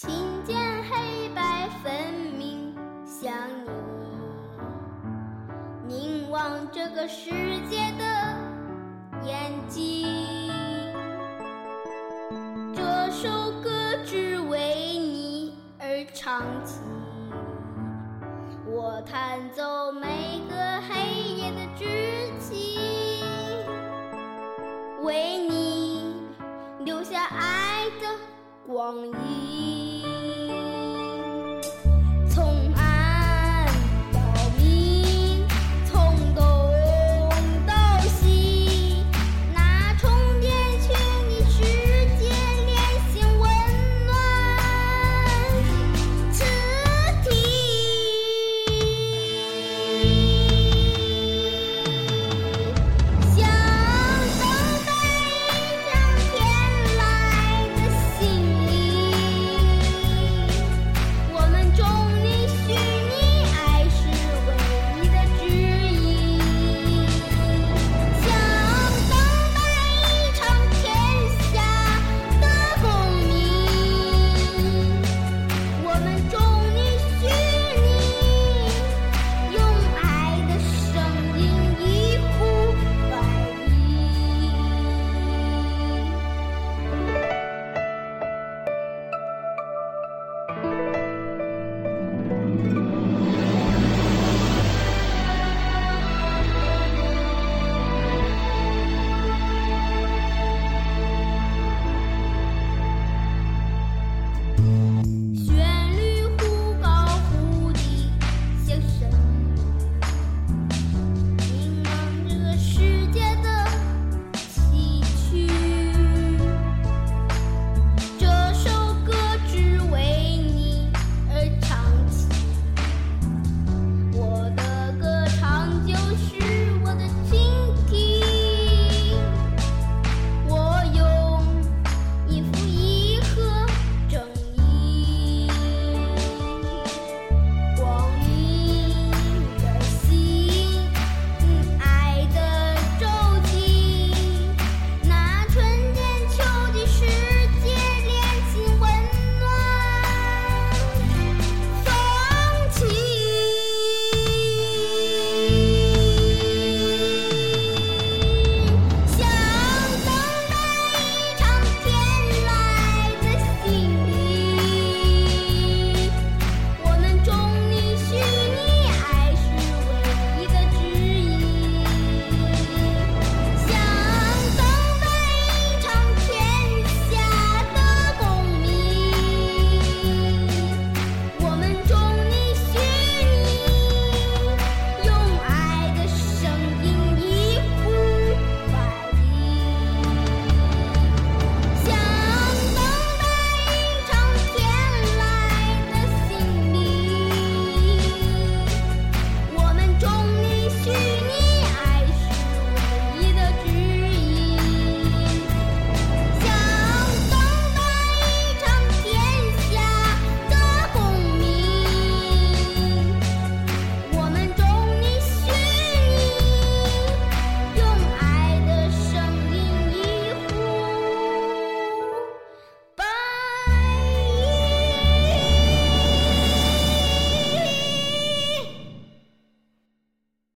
[0.00, 1.92] 听见黑白分
[2.38, 2.72] 明，
[3.04, 3.34] 想
[5.88, 7.32] 你凝望这个世
[7.68, 8.04] 界的
[9.26, 10.06] 眼睛。
[12.76, 13.70] 这首歌
[14.06, 16.78] 只为你而唱起，
[18.66, 20.94] 我弹奏每个黑
[21.38, 22.78] 夜的剧情，
[25.02, 26.14] 为你
[26.84, 28.06] 留下爱的
[28.64, 29.77] 光影。